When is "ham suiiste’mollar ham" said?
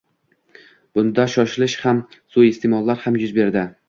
1.83-3.21